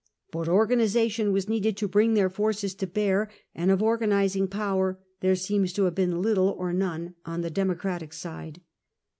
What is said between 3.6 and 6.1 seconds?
of organising power there seems to have